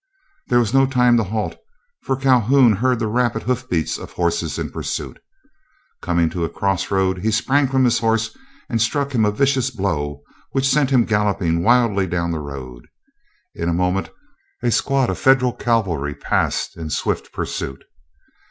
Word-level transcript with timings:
There 0.47 0.57
was 0.57 0.73
no 0.73 0.87
time 0.87 1.15
to 1.17 1.23
halt, 1.23 1.57
for 2.05 2.15
Calhoun 2.15 2.77
heard 2.77 2.97
the 2.97 3.05
rapid 3.05 3.43
hoof 3.43 3.69
beats 3.69 3.99
of 3.99 4.13
horses 4.13 4.57
in 4.57 4.71
pursuit. 4.71 5.19
Coming 6.01 6.27
to 6.31 6.43
a 6.43 6.49
cross 6.49 6.89
road, 6.89 7.19
he 7.19 7.29
sprang 7.29 7.67
from 7.67 7.83
his 7.85 7.99
horse 7.99 8.35
and 8.67 8.81
struck 8.81 9.13
him 9.13 9.25
a 9.25 9.31
vicious 9.31 9.69
blow 9.69 10.23
which 10.53 10.67
sent 10.67 10.89
him 10.89 11.05
galloping 11.05 11.61
wildly 11.61 12.07
down 12.07 12.31
the 12.31 12.39
road. 12.39 12.87
In 13.53 13.69
a 13.69 13.73
moment 13.73 14.09
a 14.63 14.71
squad 14.71 15.11
of 15.11 15.19
Federal 15.19 15.53
cavalry 15.53 16.15
passed 16.15 16.75
in 16.77 16.89
swift 16.89 17.31
pursuit. 17.31 17.83